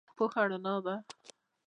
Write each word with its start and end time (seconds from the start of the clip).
پوهه 0.17 0.41
رڼا 0.49 0.75
ده 0.85 0.95